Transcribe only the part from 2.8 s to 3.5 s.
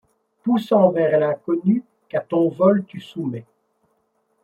tu soumets